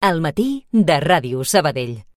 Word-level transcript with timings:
al 0.00 0.22
matí 0.24 0.66
de 0.72 0.96
Ràdio 0.98 1.44
Sabadell. 1.44 2.09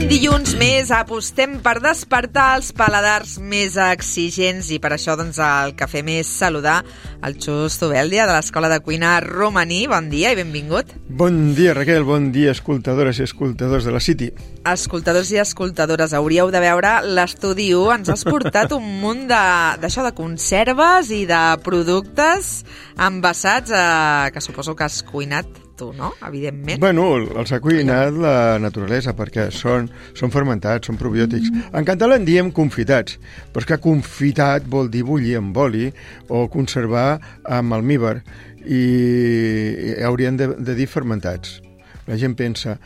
Un 0.00 0.08
dilluns 0.08 0.54
més 0.56 0.88
apostem 0.94 1.58
per 1.60 1.74
despertar 1.82 2.54
els 2.56 2.70
paladars 2.76 3.34
més 3.44 3.74
exigents 3.80 4.70
i 4.72 4.78
per 4.80 4.94
això 4.96 5.12
doncs, 5.18 5.36
el 5.44 5.74
que 5.76 5.86
fem 5.90 6.08
és 6.14 6.30
saludar 6.40 6.78
el 7.26 7.36
Xus 7.40 7.76
Tubeldia 7.80 8.24
de 8.26 8.32
l'Escola 8.32 8.70
de 8.72 8.78
Cuina 8.80 9.18
Romaní. 9.20 9.82
Bon 9.92 10.08
dia 10.10 10.32
i 10.32 10.38
benvingut. 10.38 10.94
Bon 11.06 11.52
dia, 11.54 11.74
Raquel, 11.76 12.04
bon 12.08 12.30
dia, 12.32 12.54
escoltadores 12.56 13.20
i 13.20 13.26
escoltadors 13.26 13.84
de 13.84 13.92
la 13.92 14.00
City. 14.00 14.30
Escoltadors 14.64 15.30
i 15.34 15.40
escoltadores, 15.42 16.14
hauríeu 16.16 16.50
de 16.50 16.64
veure 16.64 16.94
l'estudi 17.04 17.70
1. 17.76 17.92
Ens 18.00 18.12
has 18.16 18.24
portat 18.24 18.72
un 18.72 18.86
munt 19.02 19.26
de- 19.28 19.80
d'això 19.84 20.04
de, 20.06 20.10
de 20.10 20.16
conserves 20.16 21.10
i 21.12 21.26
de 21.28 21.42
productes 21.64 22.64
envasats 22.96 23.70
eh, 23.70 24.30
que 24.32 24.40
suposo 24.40 24.74
que 24.74 24.84
has 24.88 25.02
cuinat 25.04 25.46
tu, 25.80 25.90
no? 25.96 26.12
Evidentment. 26.28 26.78
Bueno, 26.82 27.08
els 27.40 27.50
ha 27.56 27.60
cuinat 27.64 28.12
la 28.20 28.34
naturalesa 28.62 29.16
perquè 29.18 29.48
són, 29.54 29.88
són 30.14 30.30
fermentats, 30.34 30.86
són 30.90 31.00
probiòtics. 31.00 31.48
En 31.72 31.88
català 31.88 32.20
en 32.20 32.28
diem 32.28 32.52
confitats, 32.54 33.16
però 33.50 33.64
és 33.64 33.70
que 33.72 33.80
confitat 33.82 34.68
vol 34.70 34.92
dir 34.92 35.02
bullir 35.08 35.38
amb 35.40 35.56
oli 35.64 35.88
o 36.28 36.44
conservar 36.52 37.16
amb 37.48 37.74
almíbar 37.80 38.18
i, 38.62 39.94
haurien 40.04 40.36
de, 40.36 40.52
de 40.58 40.74
dir 40.76 40.86
fermentats. 40.90 41.58
La 42.06 42.16
gent 42.20 42.34
pensa, 42.38 42.76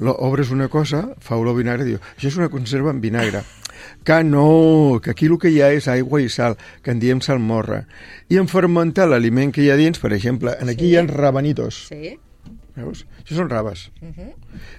lo- 0.00 0.16
obres 0.26 0.50
una 0.52 0.68
cosa, 0.68 1.04
fa 1.22 1.38
olor 1.40 1.54
a 1.56 1.60
vinagre, 1.60 1.86
diu, 1.88 2.00
això 2.16 2.28
és 2.32 2.36
una 2.40 2.50
conserva 2.52 2.92
amb 2.92 3.04
vinagre. 3.04 3.42
Que 4.06 4.22
no, 4.24 4.98
que 5.02 5.12
aquí 5.12 5.26
el 5.28 5.36
que 5.38 5.50
hi 5.52 5.60
ha 5.62 5.68
és 5.76 5.86
aigua 5.92 6.20
i 6.24 6.28
sal, 6.32 6.56
que 6.82 6.90
en 6.94 7.00
diem 7.02 7.20
salmorra. 7.22 7.82
I 8.32 8.38
en 8.40 8.48
fermentar 8.50 9.06
l'aliment 9.10 9.52
que 9.54 9.62
hi 9.64 9.70
ha 9.70 9.76
dins, 9.78 10.00
per 10.02 10.12
exemple, 10.16 10.54
en 10.60 10.70
aquí 10.72 10.88
hi 10.90 10.96
ha 10.96 11.04
rabanitos. 11.06 11.84
Sí. 11.90 12.16
Veus? 12.76 13.06
Això 13.24 13.34
són 13.38 13.48
raves. 13.50 13.90
Uh 14.02 14.08
-huh. 14.08 14.32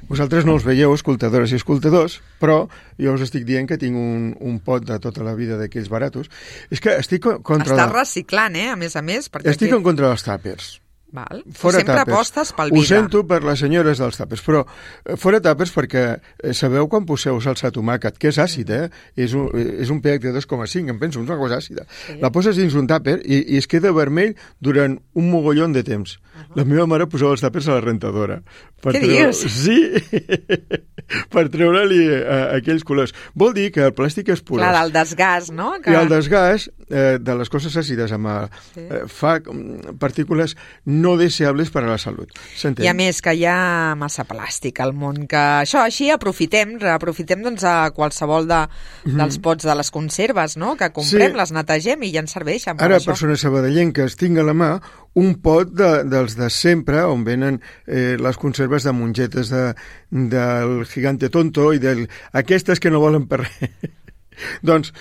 Vosaltres 0.08 0.46
no 0.46 0.54
els 0.54 0.64
veieu, 0.64 0.94
escoltadores 0.94 1.52
i 1.52 1.56
escoltadors, 1.56 2.22
però 2.40 2.68
jo 3.00 3.14
us 3.14 3.22
estic 3.22 3.44
dient 3.44 3.68
que 3.68 3.78
tinc 3.78 3.96
un, 3.96 4.36
un 4.40 4.60
pot 4.60 4.86
de 4.86 5.00
tota 5.00 5.24
la 5.24 5.34
vida 5.36 5.58
d'aquells 5.58 5.90
baratos. 5.90 6.30
És 6.70 6.80
que 6.80 6.96
estic 6.98 7.22
co- 7.24 7.42
contra... 7.42 7.74
Estàs 7.74 7.92
la- 7.94 8.00
reciclant, 8.00 8.56
eh? 8.56 8.70
A 8.70 8.76
més 8.76 8.96
a 8.96 9.02
més. 9.02 9.32
Perquè 9.32 9.50
Estic 9.50 9.68
aquí- 9.70 9.78
en 9.78 9.84
contra 9.84 10.08
dels 10.08 10.24
tàpers. 10.24 10.80
Val. 11.12 11.44
Fora 11.56 11.80
Sempre 11.80 11.96
tàpers. 11.96 12.14
apostes 12.14 12.52
pel 12.54 12.72
Ho 12.72 12.76
vidre. 12.82 12.88
sento 12.88 13.22
per 13.26 13.40
les 13.44 13.60
senyores 13.60 13.98
dels 13.98 14.18
tàpers, 14.20 14.42
però 14.44 14.66
eh, 15.06 15.16
fora 15.16 15.40
tàpers 15.40 15.72
perquè 15.72 16.04
eh, 16.44 16.54
sabeu 16.54 16.90
quan 16.92 17.06
poseu 17.08 17.40
salsa 17.42 17.70
de 17.72 17.78
tomàquet, 17.80 18.18
que 18.20 18.28
és 18.28 18.38
àcid, 18.38 18.70
eh? 18.70 18.90
És 19.16 19.34
un, 19.34 19.48
eh, 19.56 19.84
és 19.86 19.90
un 19.90 20.02
pH 20.04 20.20
de 20.28 20.34
2,5, 20.36 20.90
em 20.92 21.00
penso, 21.00 21.22
una 21.24 21.38
cosa 21.40 21.58
àcida. 21.62 21.86
Sí. 22.06 22.18
La 22.22 22.30
poses 22.32 22.58
dins 22.60 22.76
un 22.76 22.88
tàper 22.88 23.22
i, 23.24 23.40
i 23.56 23.58
es 23.58 23.68
queda 23.72 23.94
vermell 23.96 24.36
durant 24.60 25.00
un 25.16 25.32
mogollon 25.32 25.72
de 25.74 25.84
temps. 25.84 26.18
Uh 26.18 26.40
-huh. 26.42 26.56
La 26.58 26.66
meva 26.66 26.86
mare 26.86 27.08
posava 27.08 27.32
els 27.32 27.42
tàpers 27.42 27.68
a 27.68 27.74
la 27.80 27.82
rentadora. 27.82 28.42
Què 28.84 29.00
dius? 29.00 29.38
Sí, 29.48 29.80
per 31.34 31.48
treure-li 31.54 32.02
eh, 32.08 32.58
aquells 32.58 32.84
colors. 32.88 33.14
Vol 33.36 33.54
dir 33.54 33.72
que 33.72 33.86
el 33.88 33.94
plàstic 33.96 34.30
és 34.34 34.42
porós. 34.42 34.64
Clar, 34.66 34.84
del 34.84 34.94
desgàs, 34.96 35.52
no? 35.56 35.74
I 35.86 35.96
el 35.96 36.10
desgàs 36.12 36.68
eh, 36.90 37.18
de 37.20 37.36
les 37.40 37.50
coses 37.50 37.76
àcides 37.78 38.12
amb, 38.16 38.28
Sí. 38.74 38.82
eh, 38.84 39.04
fa 39.08 39.38
mm, 39.40 39.98
partícules 40.00 40.56
no 40.86 41.16
deseables 41.18 41.70
per 41.72 41.84
a 41.84 41.88
la 41.88 41.98
salut. 41.98 42.32
I 42.80 42.88
a 42.88 42.94
més 42.94 43.22
que 43.22 43.34
hi 43.34 43.46
ha 43.48 43.96
massa 44.00 44.26
plàstic 44.28 44.80
al 44.84 44.94
món, 44.94 45.26
que 45.28 45.38
això 45.64 45.84
així 45.86 46.10
aprofitem, 46.12 46.78
aprofitem 46.94 47.42
doncs 47.46 47.64
a 47.68 47.90
qualsevol 47.96 48.48
de, 48.48 48.62
dels 49.06 49.40
pots 49.44 49.66
de 49.68 49.76
les 49.76 49.92
conserves, 49.92 50.58
no? 50.58 50.76
Que 50.76 50.92
comprem, 50.92 51.32
Mhm. 51.32 51.32
Sí. 51.34 51.38
les 51.38 51.52
netegem 51.52 52.04
i 52.04 52.12
ja 52.14 52.20
ens 52.20 52.32
serveixen 52.32 52.78
per 52.78 52.86
Ara, 52.86 52.98
això. 52.98 53.06
persones 53.14 53.40
sabadellenques, 53.42 54.16
tinc 54.18 54.38
a 54.40 54.44
la 54.44 54.54
mà 54.54 54.82
un 55.18 55.34
pot 55.42 55.72
de, 55.74 56.04
dels 56.06 56.36
de 56.38 56.50
sempre, 56.54 57.02
on 57.10 57.24
venen 57.26 57.60
eh, 57.86 58.18
les 58.22 58.38
conserves 58.38 58.86
de 58.86 58.94
mongetes 58.94 59.50
de, 59.50 59.64
del 60.10 60.84
gigante 60.86 61.32
tonto 61.34 61.72
i 61.74 61.82
del... 61.82 62.06
aquestes 62.38 62.80
que 62.80 62.92
no 62.94 63.02
volen 63.02 63.26
per 63.30 63.42
res. 63.42 63.92
doncs, 64.70 64.94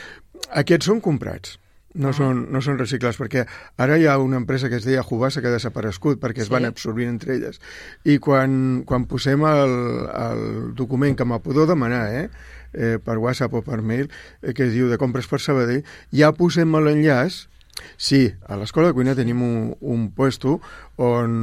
aquests 0.57 0.89
són 0.89 1.03
comprats. 1.05 1.59
No, 1.97 2.11
són, 2.13 2.43
no 2.53 2.61
són 2.61 2.77
reciclats, 2.77 3.17
perquè 3.17 3.47
ara 3.81 3.97
hi 3.97 4.05
ha 4.05 4.19
una 4.21 4.37
empresa 4.37 4.69
que 4.69 4.77
es 4.77 4.85
deia 4.85 5.05
Jubasa 5.05 5.41
que 5.41 5.49
ha 5.49 5.55
desaparegut 5.55 6.21
perquè 6.21 6.43
es 6.45 6.51
Sí? 6.51 6.53
van 6.53 6.69
absorbint 6.69 7.09
entre 7.15 7.33
elles. 7.37 7.61
I 8.05 8.19
quan, 8.21 8.83
quan 8.89 9.07
posem 9.09 9.45
el, 9.49 9.77
el 10.13 10.45
document 10.77 11.17
que 11.17 11.25
m'ho 11.25 11.41
podeu 11.45 11.65
demanar, 11.69 12.05
eh, 12.13 12.29
eh, 12.73 12.97
per 13.01 13.17
WhatsApp 13.17 13.57
o 13.57 13.63
per 13.65 13.81
mail, 13.81 14.11
eh, 14.43 14.53
que 14.53 14.69
es 14.69 14.75
diu 14.77 14.91
de 14.93 15.01
compres 15.01 15.29
per 15.29 15.41
Sabadell, 15.41 15.85
ja 16.13 16.33
posem 16.37 16.77
l'enllaç 16.77 17.47
Sí, 17.97 18.27
a 18.49 18.57
l'Escola 18.57 18.91
de 18.91 18.97
Cuina 18.97 19.15
tenim 19.17 19.43
un, 19.45 19.71
un 19.81 20.09
puesto 20.17 20.59
on 21.03 21.37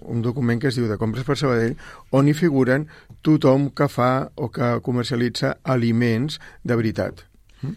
un 0.00 0.22
document 0.24 0.60
que 0.60 0.70
es 0.72 0.78
diu 0.78 0.88
de 0.88 0.98
compres 1.00 1.26
per 1.28 1.36
Sabadell 1.40 1.76
on 2.16 2.28
hi 2.28 2.34
figuren 2.36 2.88
tothom 3.24 3.70
que 3.76 3.88
fa 3.92 4.28
o 4.36 4.50
que 4.52 4.74
comercialitza 4.84 5.56
aliments 5.62 6.40
de 6.64 6.76
veritat. 6.80 7.24
Mm? 7.62 7.76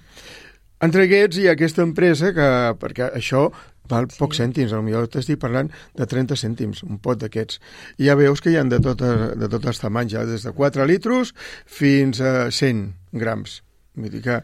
Entre 0.87 1.07
aquests 1.07 1.39
hi 1.41 1.47
ha 1.47 1.55
aquesta 1.57 1.81
empresa 1.81 2.31
que, 2.35 2.47
perquè 2.77 3.09
això 3.17 3.47
val 3.89 4.09
sí. 4.11 4.19
pocs 4.19 4.41
cèntims, 4.41 4.73
potser 4.75 5.11
t'estic 5.13 5.39
parlant 5.41 5.71
de 5.97 6.05
30 6.05 6.37
cèntims, 6.37 6.83
un 6.85 6.99
pot 7.03 7.19
d'aquests. 7.19 7.61
I 7.97 8.09
ja 8.09 8.17
veus 8.19 8.43
que 8.43 8.51
hi 8.51 8.59
ha 8.59 8.65
de, 8.67 8.81
tota, 8.83 9.13
de 9.35 9.49
tots 9.49 9.71
els 9.73 9.81
tamanys, 9.81 10.13
ja, 10.13 10.25
des 10.27 10.45
de 10.45 10.53
4 10.53 10.85
litros 10.85 11.33
fins 11.65 12.21
a 12.21 12.51
100 12.51 12.83
grams. 13.23 13.61
Vull 13.97 14.11
dir 14.13 14.21
que 14.21 14.35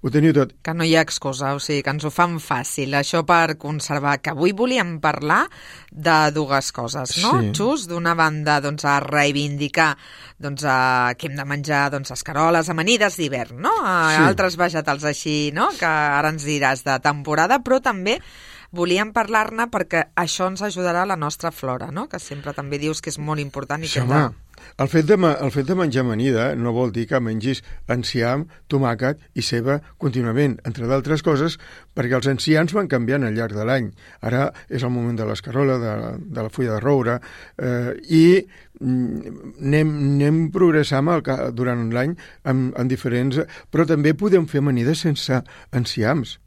ho 0.00 0.10
teniu 0.10 0.32
tot. 0.32 0.54
Que 0.64 0.72
no 0.72 0.86
hi 0.88 0.94
ha 0.96 1.02
excusa, 1.04 1.50
o 1.52 1.60
sigui, 1.60 1.82
que 1.84 1.92
ens 1.92 2.04
ho 2.08 2.10
fan 2.12 2.38
fàcil, 2.40 2.94
això 2.96 3.20
per 3.28 3.58
conservar. 3.60 4.16
Que 4.24 4.32
avui 4.32 4.54
volíem 4.56 4.94
parlar 5.04 5.42
de 5.92 6.16
dues 6.32 6.70
coses, 6.72 7.18
no? 7.20 7.34
Sí. 7.42 7.50
Just, 7.58 7.90
d'una 7.90 8.14
banda, 8.18 8.58
doncs, 8.64 8.86
a 8.88 8.98
reivindicar 9.04 9.90
doncs, 10.42 10.64
a, 10.66 11.12
que 11.18 11.28
hem 11.28 11.36
de 11.38 11.44
menjar 11.46 11.84
doncs, 11.92 12.10
escaroles 12.16 12.70
amanides 12.72 13.20
d'hivern, 13.20 13.60
no? 13.62 13.74
A, 13.84 13.98
Sí. 14.16 14.22
Altres 14.24 14.56
vegetals 14.56 15.04
així, 15.04 15.36
no? 15.54 15.68
Que 15.78 15.86
ara 15.86 16.32
ens 16.32 16.44
diràs 16.48 16.82
de 16.84 16.96
temporada, 17.04 17.60
però 17.62 17.78
també 17.84 18.16
volíem 18.72 19.12
parlar-ne 19.12 19.68
perquè 19.72 20.06
això 20.18 20.48
ens 20.50 20.62
ajudarà 20.64 21.04
a 21.04 21.10
la 21.12 21.18
nostra 21.20 21.52
flora, 21.52 21.90
no? 21.92 22.08
Que 22.08 22.18
sempre 22.18 22.54
també 22.56 22.80
dius 22.80 23.02
que 23.04 23.12
és 23.12 23.18
molt 23.20 23.40
important 23.42 23.84
i 23.84 23.90
Sí, 23.90 24.00
que 24.00 24.06
home, 24.06 24.20
de... 24.22 24.64
el 24.80 24.88
fet, 24.88 25.06
de, 25.10 25.18
el 25.20 25.52
fet 25.52 25.68
de 25.68 25.76
menjar 25.76 26.04
amanida 26.06 26.46
no 26.56 26.72
vol 26.72 26.92
dir 26.94 27.04
que 27.10 27.20
mengis 27.20 27.60
enciam, 27.92 28.46
tomàquet 28.72 29.20
i 29.36 29.44
ceba 29.44 29.78
contínuament, 30.00 30.56
entre 30.68 30.88
d'altres 30.88 31.24
coses, 31.26 31.58
perquè 31.94 32.16
els 32.16 32.30
enciams 32.32 32.72
van 32.72 32.88
canviant 32.88 33.28
al 33.28 33.36
llarg 33.36 33.56
de 33.58 33.68
l'any. 33.68 33.92
Ara 34.24 34.48
és 34.68 34.82
el 34.82 34.94
moment 34.94 35.20
de 35.20 35.28
l'escarola, 35.28 35.78
de, 35.82 35.96
de 36.32 36.46
la 36.48 36.52
fulla 36.52 36.78
de 36.78 36.82
roure, 36.84 37.18
eh, 37.60 37.92
i 38.08 38.24
mm, 38.80 39.34
anem, 39.68 39.96
anem 40.16 40.44
progressant 40.54 41.12
el, 41.12 41.26
durant 41.52 41.90
l'any 41.92 42.16
en, 42.48 42.70
en 42.72 42.88
diferents... 42.88 43.44
Però 43.72 43.84
també 43.88 44.16
podem 44.16 44.48
fer 44.48 44.64
amanides 44.64 45.04
sense 45.04 45.44
enciams. 45.76 46.38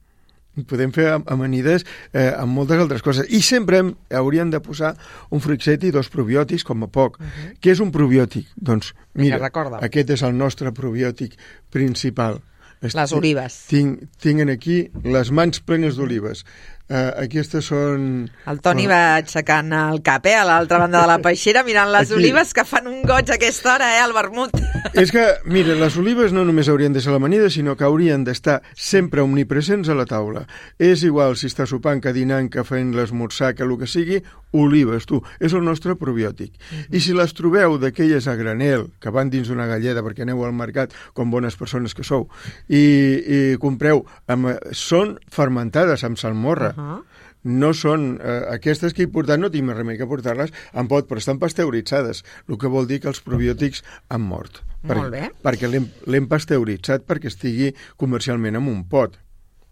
Podem 0.63 0.91
fer 0.95 1.09
am- 1.11 1.23
amanides 1.27 1.83
eh, 2.13 2.31
amb 2.38 2.53
moltes 2.55 2.79
altres 2.79 3.01
coses. 3.01 3.27
I 3.29 3.41
sempre 3.41 3.77
hem, 3.77 3.93
hauríem 4.09 4.49
de 4.49 4.59
posar 4.63 4.95
un 5.29 5.39
fruixet 5.43 5.83
i 5.83 5.91
dos 5.91 6.07
probiòtics 6.09 6.63
com 6.63 6.83
a 6.83 6.88
poc. 6.88 7.19
Uh 7.19 7.25
-huh. 7.25 7.53
Què 7.61 7.72
és 7.72 7.79
un 7.79 7.91
probiòtic? 7.91 8.47
Doncs, 8.55 8.93
Vinga, 9.13 9.35
mira, 9.35 9.37
recorda'm. 9.37 9.84
aquest 9.84 10.09
és 10.09 10.22
el 10.22 10.34
nostre 10.37 10.72
probiòtic 10.72 11.34
principal. 11.69 12.41
Les 12.81 13.11
olives. 13.13 13.66
Tinc, 13.67 14.03
tinc 14.22 14.49
aquí 14.49 14.91
les 15.03 15.31
mans 15.31 15.59
plenes 15.59 15.96
d'olives. 15.96 16.46
Uh, 16.85 17.09
aquestes 17.23 17.66
són... 17.66 18.28
El 18.46 18.59
Toni 18.61 18.84
va 18.85 19.16
aixecant 19.16 19.72
el 19.73 20.03
cap, 20.05 20.28
eh, 20.29 20.35
a 20.37 20.43
l'altra 20.46 20.78
banda 20.84 20.99
de 21.02 21.09
la 21.09 21.17
peixera, 21.17 21.64
mirant 21.66 21.90
les 21.90 22.11
Aquí. 22.11 22.20
olives 22.20 22.53
que 22.53 22.61
fan 22.61 22.85
un 22.91 22.99
goig 23.02 23.32
a 23.32 23.40
aquesta 23.40 23.72
hora, 23.73 23.87
eh, 23.96 24.03
al 24.03 24.14
vermut. 24.14 24.53
És 24.93 25.09
que, 25.09 25.23
mira, 25.49 25.73
les 25.73 25.97
olives 25.97 26.29
no 26.35 26.43
només 26.46 26.70
haurien 26.70 26.93
de 26.93 27.02
ser 27.02 27.09
l'amanida, 27.16 27.49
sinó 27.49 27.73
que 27.76 27.87
haurien 27.87 28.22
d'estar 28.23 28.59
sempre 28.78 29.23
omnipresents 29.26 29.90
a 29.90 29.96
la 29.97 30.05
taula. 30.05 30.46
És 30.78 31.02
igual 31.03 31.34
si 31.41 31.49
està 31.49 31.66
sopant, 31.66 32.03
que 32.03 32.14
dinant, 32.14 32.52
que 32.53 32.61
fent 32.64 32.93
l'esmorzar, 32.93 33.55
que 33.58 33.66
el 33.66 33.73
que 33.82 33.90
sigui, 33.90 34.22
olives, 34.53 35.09
tu. 35.09 35.23
És 35.41 35.58
el 35.58 35.66
nostre 35.66 35.97
probiòtic. 35.97 36.53
I 36.93 37.02
si 37.02 37.17
les 37.17 37.34
trobeu 37.34 37.79
d'aquelles 37.82 38.29
a 38.29 38.37
granel, 38.37 38.91
que 39.02 39.09
van 39.09 39.34
dins 39.34 39.49
d'una 39.49 39.66
galleda 39.67 40.05
perquè 40.05 40.22
aneu 40.23 40.46
al 40.46 40.53
mercat 40.53 40.93
com 41.17 41.34
bones 41.34 41.58
persones 41.58 41.97
que 41.97 42.05
sou, 42.05 42.29
i, 42.70 42.85
i 43.26 43.41
compreu, 43.58 44.05
amb, 44.29 44.53
són 44.70 45.17
fermentades 45.34 46.05
amb 46.05 46.22
salmorra, 46.22 46.74
-huh. 46.75 47.03
no 47.43 47.73
són... 47.73 48.19
Eh, 48.22 48.43
aquestes 48.55 48.93
que 48.93 49.03
he 49.03 49.07
portat 49.07 49.39
no 49.39 49.49
tinc 49.49 49.67
més 49.67 49.77
remei 49.77 49.97
que 49.97 50.07
portar-les 50.07 50.53
en 50.73 50.87
pot, 50.87 51.07
però 51.07 51.17
estan 51.17 51.39
pasteuritzades, 51.39 52.23
el 52.49 52.57
que 52.57 52.67
vol 52.67 52.87
dir 52.87 53.01
que 53.01 53.07
els 53.07 53.22
probiòtics 53.22 53.83
han 54.09 54.22
mort. 54.22 54.63
Molt 54.83 55.11
bé. 55.11 55.29
Perquè 55.43 55.69
l'hem 55.69 56.27
pasteuritzat 56.27 57.05
perquè 57.05 57.27
estigui 57.27 57.73
comercialment 57.97 58.55
en 58.55 58.67
un 58.67 58.83
pot. 58.89 59.17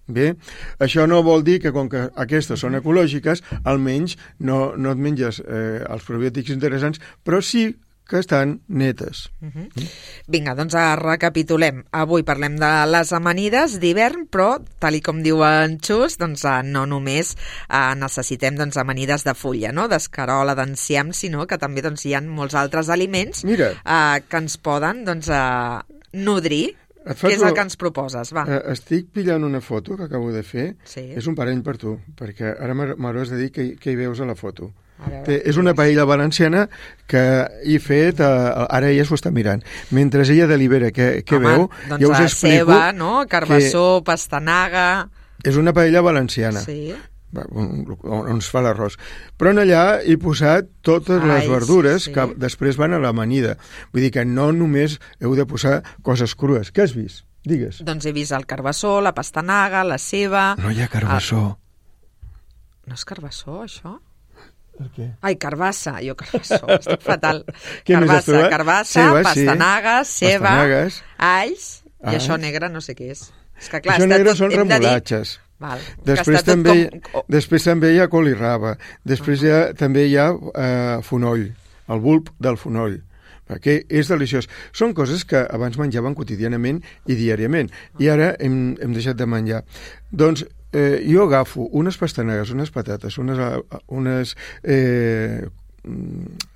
Bé, 0.07 0.33
això 0.83 1.05
no 1.07 1.21
vol 1.23 1.45
dir 1.47 1.61
que 1.63 1.71
com 1.71 1.87
que 1.87 2.09
aquestes 2.19 2.59
són 2.59 2.75
ecològiques, 2.75 3.39
almenys 3.63 4.17
no, 4.39 4.75
no 4.75 4.91
et 4.91 4.99
menges 4.99 5.39
eh, 5.39 5.79
els 5.87 6.03
probiòtics 6.03 6.51
interessants, 6.51 6.99
però 7.23 7.39
sí 7.39 7.69
que 8.09 8.19
estan 8.19 8.57
netes. 8.67 9.29
Vinga, 10.27 10.53
doncs 10.57 10.75
recapitulem. 10.99 11.83
Avui 11.95 12.23
parlem 12.27 12.57
de 12.59 12.71
les 12.91 13.13
amanides 13.15 13.77
d'hivern, 13.81 14.25
però, 14.31 14.57
tal 14.83 14.97
i 14.97 15.01
com 15.01 15.21
diu 15.23 15.41
en 15.47 15.77
Xus, 15.83 16.17
doncs 16.21 16.43
eh, 16.45 16.59
no 16.67 16.85
només 16.89 17.33
eh, 17.69 17.95
necessitem 17.99 18.57
doncs, 18.59 18.77
amanides 18.81 19.23
de 19.27 19.33
fulla, 19.37 19.71
no? 19.71 19.87
d'escarola, 19.91 20.55
d'enciam, 20.59 21.13
sinó 21.15 21.47
que 21.47 21.57
també 21.57 21.81
doncs, 21.85 22.05
hi 22.05 22.13
ha 22.17 22.21
molts 22.21 22.55
altres 22.59 22.89
aliments 22.93 23.43
Mira. 23.47 23.71
eh, 23.83 24.21
que 24.27 24.37
ens 24.43 24.57
poden 24.57 25.03
doncs, 25.07 25.29
eh, 25.31 25.99
nodrir. 26.13 26.75
Què 27.03 27.33
és 27.35 27.41
el 27.43 27.51
que 27.51 27.59
ens 27.65 27.75
proposes? 27.75 28.29
Va. 28.31 28.45
Eh, 28.47 28.61
estic 28.71 29.09
pillant 29.11 29.43
una 29.43 29.59
foto 29.59 29.97
que 29.99 30.05
acabo 30.07 30.31
de 30.31 30.43
fer. 30.47 30.69
Sí. 30.87 31.09
És 31.17 31.25
un 31.27 31.35
parell 31.35 31.59
per 31.63 31.75
tu, 31.77 31.97
perquè 32.15 32.53
ara 32.59 32.73
m'ha- 32.73 32.95
m'hauràs 32.95 33.27
de 33.33 33.41
dir 33.41 33.49
què, 33.51 33.65
què 33.79 33.91
hi 33.91 33.97
veus 33.99 34.21
a 34.23 34.25
la 34.29 34.35
foto. 34.39 34.71
Veure. 35.03 35.23
Té, 35.27 35.39
és 35.49 35.57
una 35.59 35.73
paella 35.77 36.05
valenciana 36.09 36.67
que 37.09 37.23
he 37.63 37.79
fet, 37.83 38.21
eh, 38.23 38.67
ara 38.67 38.91
ella 38.91 39.05
s'ho 39.07 39.17
està 39.19 39.31
mirant. 39.35 39.63
Mentre 39.95 40.25
ella 40.25 40.47
delibera 40.49 40.91
què, 40.95 41.09
què 41.27 41.39
Home, 41.39 41.49
veu, 41.49 41.67
doncs 41.89 42.03
ja 42.03 42.11
us 42.11 42.19
eh, 42.19 42.29
explico 42.29 42.69
ceba, 42.71 42.83
no? 42.95 43.15
Carbassó, 43.29 43.87
pastanaga... 44.05 44.85
que 45.43 45.51
és 45.51 45.59
una 45.59 45.73
paella 45.75 46.01
valenciana. 46.05 46.61
Sí. 46.63 46.93
On, 47.33 48.37
es 48.37 48.47
fa 48.53 48.61
l'arròs. 48.61 48.95
Però 49.41 49.51
en 49.51 49.63
allà 49.63 49.83
he 50.05 50.15
posat 50.21 50.69
totes 50.85 51.23
Ai, 51.23 51.31
les 51.31 51.49
verdures 51.49 52.05
sí. 52.05 52.13
que 52.13 52.27
després 52.37 52.77
van 52.77 52.93
a 52.93 53.01
l'amanida. 53.01 53.57
Vull 53.91 54.05
dir 54.05 54.11
que 54.13 54.25
no 54.25 54.51
només 54.53 54.99
heu 55.19 55.33
de 55.35 55.47
posar 55.49 55.79
coses 56.05 56.37
crues. 56.37 56.69
Què 56.71 56.85
has 56.85 56.93
vist? 56.93 57.25
Digues. 57.43 57.81
Doncs 57.83 58.05
he 58.07 58.13
vist 58.15 58.31
el 58.31 58.45
carbassó, 58.47 58.99
la 59.03 59.11
pastanaga, 59.17 59.83
la 59.83 59.97
ceba... 59.99 60.53
No 60.61 60.71
hi 60.71 60.79
ha 60.79 60.87
carbassó. 60.91 61.43
No 62.87 62.95
és 62.95 63.03
carbassó, 63.07 63.63
això? 63.65 63.97
El 64.83 64.89
què? 64.95 65.07
Ai, 65.23 65.37
carbassa, 65.41 65.95
jo 66.03 66.15
carbassó, 66.19 66.59
estic 66.77 67.05
fatal. 67.05 67.43
Què 67.87 67.95
més 67.95 68.11
has 68.11 68.27
carbassa, 68.27 68.31
trobat? 68.31 68.51
carbassa, 68.57 68.97
Ceba, 68.97 69.21
sí. 69.23 69.23
pastanagues, 69.29 70.11
ceba, 70.19 70.43
Pastanagues. 70.43 70.99
alls, 71.29 71.69
i 71.87 72.11
Alls. 72.11 72.19
això 72.19 72.37
negre 72.41 72.69
no 72.73 72.83
sé 72.83 72.97
què 72.99 73.09
és. 73.15 73.23
És 73.59 73.71
que 73.71 73.79
clar, 73.85 73.95
Això 73.97 74.09
negre 74.09 74.33
tot, 74.33 74.43
són 74.43 74.69
de 74.73 74.79
dir-. 74.83 75.23
Val, 75.63 75.79
Després 76.03 76.43
també, 76.43 76.75
com... 77.05 77.23
després 77.31 77.63
també 77.63 77.93
hi 77.93 78.01
ha 78.03 78.09
col 78.11 78.27
i 78.27 78.35
raba. 78.35 78.73
Després 79.07 79.45
hi 79.45 79.51
ha, 79.53 79.61
també 79.79 80.07
hi 80.09 80.17
ha 80.19 80.27
eh, 80.33 80.97
fonoll, 81.07 81.45
el 81.87 82.03
bulb 82.03 82.33
del 82.43 82.59
fonoll 82.59 82.99
perquè 83.43 83.81
és 83.91 84.07
deliciós. 84.09 84.47
Són 84.75 84.93
coses 84.97 85.25
que 85.27 85.41
abans 85.51 85.75
menjaven 85.77 86.15
quotidianament 86.17 86.79
i 87.11 87.17
diàriament, 87.19 87.69
i 87.99 88.07
ara 88.09 88.31
hem, 88.39 88.73
hem 88.81 88.93
deixat 88.95 89.19
de 89.19 89.27
menjar. 89.29 89.63
Doncs 90.09 90.45
eh, 90.73 91.03
jo 91.07 91.27
agafo 91.27 91.69
unes 91.71 91.97
pastanagues, 91.97 92.51
unes 92.51 92.71
patates, 92.73 93.17
unes, 93.17 93.39
eh, 93.39 93.79
unes 93.87 94.35
eh, 94.63 95.47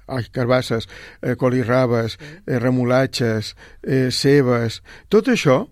ai, 0.08 0.24
carbasses, 0.32 0.88
eh, 1.22 1.36
colirrabes, 1.36 2.18
eh, 2.46 2.60
remolatges, 2.60 3.56
eh, 3.84 4.10
cebes, 4.12 4.82
tot 5.10 5.28
això 5.28 5.66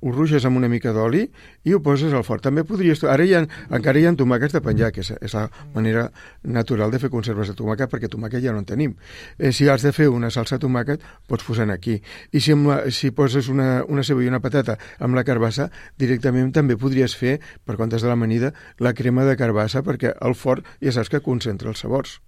ho 0.00 0.12
ruges 0.12 0.44
amb 0.46 0.58
una 0.58 0.68
mica 0.68 0.92
d'oli 0.94 1.22
i 1.64 1.74
ho 1.74 1.80
poses 1.82 2.14
al 2.14 2.24
forn. 2.26 2.42
També 2.42 2.64
podries... 2.66 3.02
Ara 3.06 3.24
hi 3.26 3.34
ha, 3.36 3.42
encara 3.76 4.00
hi 4.00 4.06
ha 4.08 4.12
tomàquets 4.18 4.56
de 4.56 4.62
penjar, 4.64 4.90
que 4.94 5.04
és, 5.04 5.12
és 5.22 5.36
la 5.36 5.46
manera 5.74 6.08
natural 6.42 6.90
de 6.94 7.00
fer 7.02 7.10
conserves 7.12 7.52
de 7.52 7.56
tomàquet, 7.58 7.90
perquè 7.92 8.10
tomàquet 8.10 8.42
ja 8.44 8.54
no 8.54 8.62
en 8.62 8.68
tenim. 8.68 8.96
Eh, 9.38 9.52
si 9.52 9.68
has 9.70 9.86
de 9.86 9.92
fer 9.96 10.08
una 10.12 10.30
salsa 10.34 10.58
de 10.58 10.66
tomàquet, 10.66 11.04
pots 11.30 11.46
posar 11.46 11.68
aquí. 11.74 12.00
I 12.32 12.42
si, 12.42 12.56
la, 12.66 12.80
si 12.94 13.12
poses 13.14 13.50
una, 13.52 13.84
una 13.88 14.04
ceba 14.06 14.24
i 14.24 14.30
una 14.30 14.42
patata 14.42 14.78
amb 14.98 15.18
la 15.18 15.24
carbassa, 15.26 15.70
directament 15.98 16.52
també 16.56 16.78
podries 16.80 17.14
fer, 17.16 17.38
per 17.64 17.78
comptes 17.78 18.02
de 18.02 18.10
l'amanida, 18.10 18.52
la 18.82 18.94
crema 18.94 19.26
de 19.28 19.38
carbassa, 19.38 19.84
perquè 19.86 20.16
el 20.26 20.34
forn 20.34 20.66
ja 20.82 20.94
saps 20.94 21.12
que 21.12 21.22
concentra 21.24 21.70
els 21.70 21.82
sabors. 21.82 22.18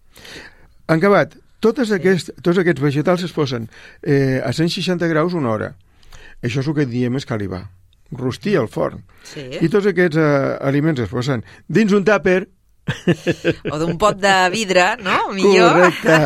En 0.88 0.98
acabat, 0.98 1.34
totes 1.60 1.90
aquests, 1.92 2.32
tots 2.42 2.58
aquests 2.62 2.82
vegetals 2.82 3.26
es 3.26 3.34
posen 3.34 3.66
eh, 4.02 4.38
a 4.38 4.52
160 4.54 5.10
graus 5.10 5.34
una 5.34 5.50
hora. 5.50 5.74
Això 6.42 6.62
és 6.62 6.68
el 6.70 6.76
que 6.76 6.86
diem 6.86 7.18
escalivar, 7.18 7.64
rostir 8.14 8.56
al 8.60 8.68
forn. 8.70 9.02
Sí. 9.26 9.48
I 9.58 9.70
tots 9.72 9.88
aquests 9.90 10.20
eh, 10.20 10.28
aliments 10.68 11.02
es 11.02 11.10
posen 11.10 11.44
dins 11.66 11.94
un 11.96 12.06
tàper 12.06 12.44
O 13.72 13.78
d'un 13.80 13.96
pot 14.00 14.18
de 14.18 14.34
vidre, 14.52 14.84
no? 15.02 15.16
Millor. 15.34 15.74
Correcte. 15.76 16.18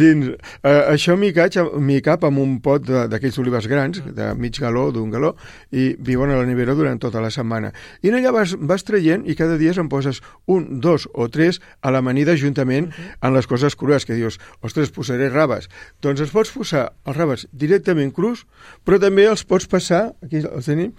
Dins, 0.00 0.32
eh, 0.62 0.82
això 0.92 1.16
m'hi 1.18 1.32
m'hi 1.80 2.00
cap 2.04 2.24
amb 2.28 2.42
un 2.42 2.58
pot 2.64 2.84
d'aquells 2.84 3.38
olives 3.42 3.68
grans, 3.70 4.02
de 4.04 4.32
mig 4.38 4.58
galó, 4.60 4.88
d'un 4.94 5.10
galó, 5.10 5.34
i 5.72 5.94
viuen 5.98 6.30
a 6.30 6.38
la 6.40 6.46
nevera 6.48 6.74
durant 6.78 7.00
tota 7.00 7.22
la 7.22 7.30
setmana. 7.30 7.72
I 8.02 8.10
en 8.10 8.18
allà 8.20 8.34
vas, 8.34 8.54
vas 8.58 8.84
traient 8.86 9.24
i 9.26 9.36
cada 9.38 9.58
dia 9.60 9.74
se'n 9.76 9.88
poses 9.88 10.20
un, 10.46 10.80
dos 10.80 11.08
o 11.14 11.28
tres 11.32 11.60
a 11.82 11.92
l'amanida 11.94 12.36
juntament 12.36 12.90
amb 13.20 13.36
les 13.36 13.48
coses 13.50 13.76
crues, 13.76 14.06
que 14.06 14.18
dius, 14.18 14.40
ostres, 14.66 14.92
posaré 14.94 15.30
raves. 15.30 15.70
Doncs 16.02 16.22
els 16.26 16.34
pots 16.34 16.52
posar 16.54 16.90
els 17.06 17.16
raves 17.16 17.46
directament 17.52 18.12
crus, 18.14 18.46
però 18.84 19.00
també 19.02 19.26
els 19.30 19.44
pots 19.44 19.68
passar, 19.70 20.10
aquí 20.24 20.44
els 20.44 20.70
tenim, 20.70 20.94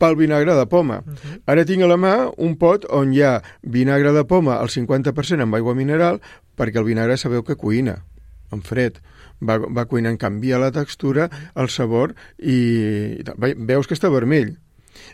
pel 0.00 0.16
vinagre 0.16 0.56
de 0.56 0.66
poma. 0.66 1.02
Uh 1.04 1.12
-huh. 1.12 1.40
Ara 1.46 1.64
tinc 1.64 1.82
a 1.82 1.86
la 1.86 1.96
mà 1.96 2.32
un 2.36 2.56
pot 2.56 2.86
on 2.88 3.12
hi 3.12 3.22
ha 3.22 3.42
vinagre 3.62 4.12
de 4.12 4.24
poma 4.24 4.56
al 4.56 4.68
50% 4.68 5.42
amb 5.42 5.54
aigua 5.54 5.74
mineral 5.74 6.20
perquè 6.56 6.78
el 6.78 6.84
vinagre 6.84 7.16
sabeu 7.16 7.42
que 7.42 7.56
cuina 7.56 8.04
en 8.52 8.62
fred. 8.62 9.00
Va, 9.40 9.58
va 9.58 9.86
cuinant, 9.86 10.18
canvia 10.18 10.58
la 10.58 10.70
textura, 10.70 11.30
el 11.54 11.68
sabor 11.68 12.14
i, 12.38 13.16
i 13.20 13.54
veus 13.56 13.86
que 13.86 13.94
està 13.94 14.10
vermell. 14.12 14.58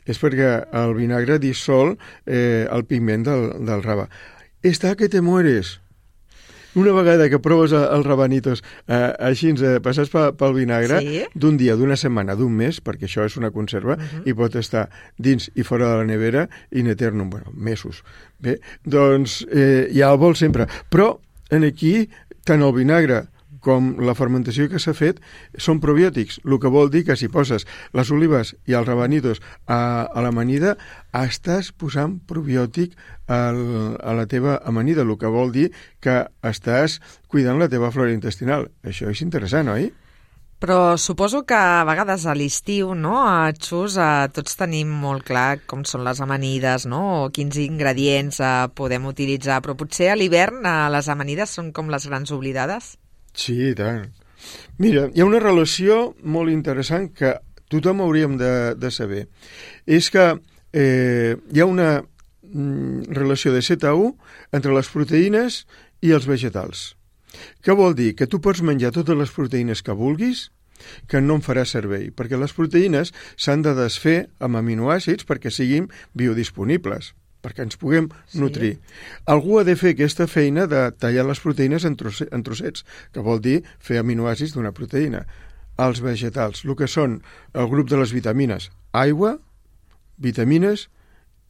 És 0.07 0.19
perquè 0.19 0.65
el 0.73 0.95
vinagre 0.95 1.39
dissol 1.39 1.97
eh, 2.27 2.67
el 2.71 2.85
pigment 2.85 3.23
del, 3.23 3.67
del 3.67 3.83
raba. 3.83 4.09
Està 4.63 4.97
que 4.97 5.09
te 5.09 5.21
mueres. 5.21 5.81
Una 6.77 6.93
vegada 6.93 7.29
que 7.33 7.39
proves 7.41 7.73
el- 7.73 7.87
els 7.97 8.05
rabanitos 8.07 8.63
eh, 8.87 9.13
així, 9.19 9.51
eh, 9.57 9.79
passats 9.81 10.11
pel, 10.13 10.35
pel 10.37 10.53
vinagre, 10.55 11.01
Sí. 11.01 11.23
d'un 11.35 11.57
dia, 11.57 11.75
d'una 11.75 11.97
setmana, 11.97 12.35
d'un 12.37 12.53
mes, 12.53 12.83
perquè 12.85 13.09
això 13.09 13.25
és 13.25 13.37
una 13.41 13.51
conserva, 13.51 13.95
uh 13.95 13.99
-huh. 13.99 14.23
i 14.29 14.35
pot 14.35 14.55
estar 14.57 14.89
dins 15.19 15.51
i 15.55 15.63
fora 15.63 15.89
de 15.91 15.97
la 15.97 16.05
nevera 16.05 16.49
in 16.71 16.87
eternum, 16.87 17.31
bueno, 17.31 17.51
mesos. 17.57 18.05
Bé, 18.39 18.61
doncs 18.85 19.47
eh, 19.51 19.89
ja 19.95 20.13
el 20.13 20.19
vol 20.19 20.37
sempre. 20.37 20.67
Però 20.91 21.19
en 21.51 21.65
aquí, 21.65 22.09
tant 22.45 22.63
el 22.63 22.73
vinagre 22.75 23.25
com 23.67 23.95
la 24.07 24.15
fermentació 24.19 24.69
que 24.71 24.81
s'ha 24.83 24.95
fet 24.95 25.19
són 25.59 25.83
probiòtics, 25.83 26.41
el 26.47 26.59
que 26.63 26.73
vol 26.73 26.93
dir 26.93 27.03
que 27.09 27.19
si 27.19 27.31
poses 27.33 27.67
les 27.97 28.15
olives 28.15 28.55
i 28.71 28.79
els 28.79 28.87
rabanitos 28.87 29.43
a, 29.67 30.07
a 30.07 30.23
l'amanida, 30.23 30.77
estàs 31.17 31.73
posant 31.75 32.21
probiòtic 32.31 32.95
al, 33.27 33.61
a 33.99 34.15
la 34.15 34.27
teva 34.31 34.61
amanida, 34.65 35.03
el 35.03 35.17
que 35.19 35.31
vol 35.33 35.55
dir 35.55 35.71
que 36.01 36.23
estàs 36.47 37.01
cuidant 37.27 37.59
la 37.59 37.71
teva 37.73 37.91
flora 37.95 38.15
intestinal. 38.15 38.71
Això 38.87 39.11
és 39.11 39.23
interessant, 39.27 39.73
oi? 39.75 39.91
Però 40.57 40.97
suposo 40.97 41.43
que 41.45 41.57
a 41.57 41.85
vegades 41.85 42.23
a 42.25 42.33
l'estiu, 42.33 42.95
no, 42.97 43.19
a 43.29 43.51
Xus, 43.53 43.99
eh, 44.01 44.29
tots 44.33 44.57
tenim 44.57 44.89
molt 45.03 45.27
clar 45.29 45.59
com 45.69 45.83
són 45.85 46.07
les 46.07 46.23
amanides, 46.25 46.87
no?, 46.89 47.03
o 47.27 47.27
quins 47.29 47.59
ingredients 47.61 48.41
eh, 48.41 48.53
podem 48.73 49.05
utilitzar, 49.11 49.59
però 49.61 49.77
potser 49.77 50.09
a 50.15 50.17
l'hivern 50.17 50.65
eh, 50.65 50.77
les 50.95 51.11
amanides 51.13 51.53
són 51.59 51.75
com 51.77 51.93
les 51.93 52.09
grans 52.09 52.33
oblidades. 52.33 52.95
Sí, 53.37 53.57
i 53.71 53.75
tant. 53.77 54.09
Mira, 54.81 55.07
hi 55.13 55.23
ha 55.23 55.29
una 55.29 55.41
relació 55.43 56.15
molt 56.25 56.53
interessant 56.53 57.11
que 57.17 57.35
tothom 57.73 58.03
hauríem 58.05 58.37
de, 58.41 58.53
de 58.81 58.91
saber. 58.95 59.27
És 59.87 60.11
que 60.15 60.27
eh, 60.73 61.37
hi 61.53 61.63
ha 61.63 61.69
una 61.69 61.91
mm, 62.01 63.13
relació 63.17 63.53
de 63.53 63.63
7 63.63 63.91
a 63.91 63.95
1 63.99 64.13
entre 64.59 64.75
les 64.77 64.91
proteïnes 64.93 65.65
i 66.01 66.15
els 66.17 66.29
vegetals. 66.31 66.95
Què 67.61 67.77
vol 67.77 67.97
dir? 67.99 68.15
Que 68.17 68.29
tu 68.31 68.41
pots 68.41 68.65
menjar 68.65 68.95
totes 68.97 69.19
les 69.19 69.33
proteïnes 69.33 69.83
que 69.85 69.97
vulguis, 69.97 70.49
que 71.09 71.21
no 71.21 71.37
en 71.39 71.45
farà 71.45 71.65
servei, 71.69 72.09
perquè 72.13 72.41
les 72.41 72.53
proteïnes 72.57 73.13
s'han 73.37 73.65
de 73.65 73.73
desfer 73.77 74.19
amb 74.41 74.61
aminoàcids 74.61 75.29
perquè 75.29 75.53
siguin 75.53 75.89
biodisponibles 76.17 77.15
perquè 77.47 77.63
ens 77.63 77.79
puguem 77.79 78.09
Sí. 78.27 78.41
nutrir. 78.43 78.73
Algú 79.31 79.61
ha 79.61 79.65
de 79.65 79.77
fer 79.79 79.95
aquesta 79.95 80.27
feina 80.27 80.67
de 80.67 80.89
tallar 80.99 81.25
les 81.31 81.39
proteïnes 81.39 81.87
en, 81.87 81.95
trosse, 81.95 82.27
en 82.35 82.43
trossets, 82.43 82.83
que 83.15 83.23
vol 83.23 83.39
dir 83.41 83.61
fer 83.79 84.01
aminoàcids 84.03 84.57
d'una 84.59 84.73
proteïna. 84.75 85.23
Els 85.79 86.01
vegetals, 86.03 86.65
el 86.65 86.75
que 86.75 86.89
són 86.91 87.21
el 87.55 87.69
grup 87.71 87.89
de 87.93 87.99
les 88.01 88.11
vitamines, 88.13 88.71
aigua, 88.93 89.37
vitamines 90.19 90.89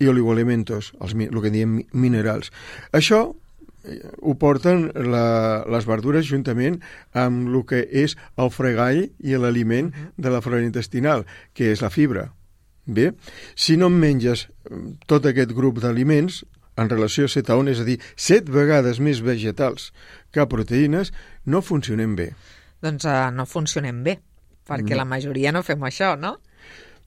i 0.02 0.08
oligoelementos, 0.10 0.92
els, 1.00 1.14
el 1.16 1.40
que 1.42 1.50
diem 1.54 1.76
mi- 1.78 1.86
minerals. 1.96 2.50
Això 2.92 3.34
eh, 3.86 4.00
ho 4.20 4.34
porten 4.36 4.90
la, 4.94 5.64
les 5.70 5.86
verdures 5.86 6.26
juntament 6.26 6.80
amb 7.14 7.48
el 7.54 7.62
que 7.64 7.84
és 8.04 8.16
el 8.36 8.50
fregall 8.50 9.06
i 9.22 9.38
l'aliment 9.38 9.92
de 10.18 10.30
la 10.34 10.42
flora 10.42 10.66
intestinal, 10.66 11.24
que 11.54 11.70
és 11.72 11.80
la 11.80 11.90
fibra. 11.94 12.32
Bé, 12.86 13.10
si 13.58 13.76
no 13.76 13.90
em 13.90 13.98
menges 13.98 14.46
eh, 14.46 14.78
tot 15.10 15.26
aquest 15.26 15.52
grup 15.56 15.80
d'aliments, 15.82 16.44
en 16.76 16.90
relació 16.92 17.26
a 17.26 17.32
7 17.32 17.52
a 17.52 17.56
1, 17.58 17.70
és 17.72 17.80
a 17.82 17.86
dir, 17.88 17.98
7 18.20 18.52
vegades 18.52 19.00
més 19.00 19.22
vegetals 19.24 19.90
que 20.34 20.44
proteïnes, 20.46 21.12
no 21.46 21.62
funcionem 21.64 22.14
bé. 22.18 22.30
Doncs 22.84 23.06
uh, 23.08 23.30
no 23.32 23.46
funcionem 23.48 24.02
bé, 24.04 24.18
perquè 24.68 24.92
No. 24.92 25.00
la 25.00 25.08
majoria 25.08 25.52
no 25.52 25.64
fem 25.64 25.80
això, 25.88 26.14
no? 26.20 26.36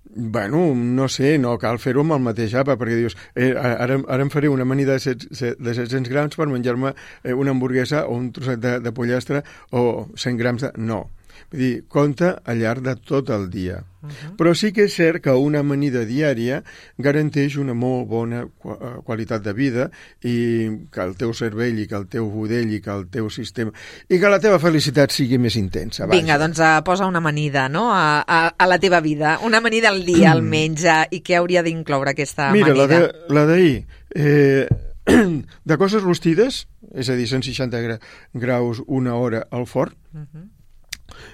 Bueno, 0.10 0.74
no 0.74 1.06
sé, 1.08 1.38
no 1.38 1.52
cal 1.62 1.78
fer-ho 1.78 2.02
amb 2.02 2.16
el 2.16 2.24
mateix 2.26 2.56
àpat, 2.58 2.80
perquè 2.82 2.96
dius, 2.98 3.16
eh, 3.36 3.52
ara, 3.54 4.00
ara 4.10 4.26
em 4.26 4.32
faré 4.34 4.50
una 4.50 4.66
amanida 4.66 4.96
de, 4.98 5.00
set, 5.04 5.28
de 5.60 5.74
700 5.76 6.10
grams 6.10 6.40
per 6.40 6.48
menjar-me 6.50 6.96
eh, 7.24 7.34
una 7.34 7.52
hamburguesa 7.54 8.08
o 8.08 8.16
un 8.18 8.32
trosset 8.34 8.60
de, 8.64 8.80
de 8.82 8.92
pollastre 8.96 9.44
o 9.70 10.10
100 10.16 10.40
grams 10.42 10.66
de... 10.66 10.72
No. 10.82 11.12
Vull 11.52 11.60
dir, 11.62 11.84
compta 11.88 12.42
al 12.46 12.60
llarg 12.60 12.82
de 12.86 12.96
tot 12.96 13.30
el 13.30 13.50
dia. 13.50 13.84
Uh 14.02 14.08
-huh. 14.10 14.36
Però 14.38 14.54
sí 14.56 14.72
que 14.72 14.84
és 14.86 14.94
cert 14.96 15.22
que 15.22 15.32
una 15.32 15.60
amanida 15.60 16.06
diària 16.06 16.64
garanteix 16.98 17.58
una 17.58 17.74
molt 17.74 18.08
bona 18.08 18.42
eh, 18.44 19.02
qualitat 19.04 19.44
de 19.44 19.54
vida 19.54 19.90
i 20.24 20.70
que 20.92 21.02
el 21.02 21.16
teu 21.16 21.34
cervell 21.34 21.80
i 21.80 21.88
que 21.88 21.96
el 21.96 22.08
teu 22.08 22.30
budell 22.30 22.72
i 22.74 22.80
que 22.82 22.90
el 22.92 23.08
teu 23.10 23.30
sistema... 23.30 23.72
i 24.10 24.20
que 24.20 24.30
la 24.30 24.40
teva 24.40 24.58
felicitat 24.60 25.12
sigui 25.12 25.38
més 25.38 25.56
intensa. 25.56 26.06
vaja. 26.06 26.20
Vinga, 26.20 26.38
doncs 26.38 26.60
uh, 26.60 26.82
posa 26.84 27.06
una 27.06 27.18
amanida, 27.18 27.68
no?, 27.70 27.92
a, 27.94 28.24
a, 28.26 28.54
a 28.58 28.68
la 28.68 28.80
teva 28.80 29.02
vida. 29.02 29.40
Una 29.44 29.58
amanida 29.58 29.90
al 29.90 30.06
dia, 30.06 30.32
almenys. 30.32 30.84
Uh, 30.84 31.06
I 31.12 31.22
què 31.22 31.36
hauria 31.36 31.62
d'incloure 31.64 32.12
aquesta 32.12 32.52
Mira, 32.52 32.72
amanida? 32.72 33.00
de- 33.00 33.14
la 33.34 33.46
d'ahir, 33.46 33.86
eh, 34.16 34.68
de 35.66 35.78
coses 35.78 36.02
rostides, 36.04 36.68
és 36.96 37.10
a 37.10 37.16
dir, 37.16 37.28
160 37.28 37.82
gra 37.82 38.00
graus 38.34 38.82
una 38.88 39.16
hora 39.16 39.46
al 39.52 39.66
forn, 39.68 39.94
Mhm. 40.14 40.50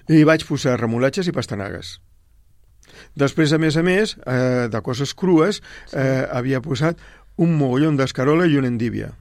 I 0.10 0.24
vaig 0.24 0.46
posar 0.48 0.80
remolatges 0.80 1.28
i 1.28 1.34
pastanagues. 1.36 2.00
Després, 3.18 3.52
a 3.54 3.58
més 3.60 3.76
a 3.78 3.84
més, 3.84 4.16
eh, 4.26 4.68
de 4.72 4.82
coses 4.82 5.14
crues, 5.14 5.62
eh, 5.94 6.26
havia 6.32 6.62
posat 6.62 7.00
un 7.38 7.58
mogollon 7.58 7.98
d'escarola 7.98 8.46
i 8.48 8.58
una 8.58 8.68
endívia. 8.68 9.14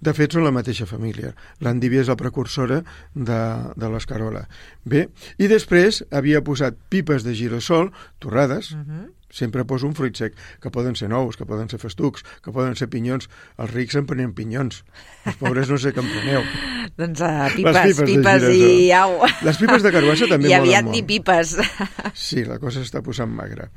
De 0.00 0.12
fet, 0.12 0.32
són 0.32 0.44
la 0.44 0.52
mateixa 0.52 0.84
família. 0.86 1.32
L'endívia 1.64 2.02
és 2.02 2.08
la 2.08 2.16
precursora 2.16 2.82
de, 3.14 3.38
de 3.76 3.88
l'escarola. 3.88 4.46
Bé, 4.84 5.06
i 5.38 5.48
després 5.48 6.02
havia 6.12 6.42
posat 6.44 6.76
pipes 6.92 7.24
de 7.24 7.34
girassol 7.34 7.90
torrades, 8.18 8.74
Mhm. 8.76 9.06
Sempre 9.30 9.64
poso 9.64 9.88
un 9.88 9.94
fruit 9.94 10.16
sec, 10.16 10.36
que 10.60 10.72
poden 10.74 10.96
ser 10.98 11.08
nous, 11.10 11.38
que 11.38 11.46
poden 11.48 11.70
ser 11.70 11.80
festucs, 11.82 12.24
que 12.44 12.52
poden 12.54 12.76
ser 12.78 12.90
pinyons. 12.92 13.30
Els 13.60 13.72
rics 13.72 13.96
en 13.98 14.08
prenen 14.10 14.34
pinyons. 14.36 14.82
Els 15.24 15.38
pobres 15.40 15.70
no 15.70 15.78
sé 15.80 15.94
què 15.94 16.02
en 16.02 16.10
preneu. 16.10 16.44
Doncs 17.00 17.22
uh, 17.22 17.30
Les 17.46 17.54
pipes, 17.54 17.76
pipes 17.76 17.96
de 17.96 18.06
pipes 18.08 18.46
i 18.50 18.90
au. 18.96 19.16
Les 19.46 19.60
pipes 19.60 19.84
de 19.84 19.92
carbassa 19.94 20.28
també 20.32 20.50
I 20.50 20.56
aviat 20.58 20.86
molt. 20.86 20.96
ni 20.96 21.04
pipes. 21.06 21.56
Sí, 22.20 22.42
la 22.44 22.58
cosa 22.60 22.82
s'està 22.82 23.00
posant 23.04 23.30
magra. 23.32 23.68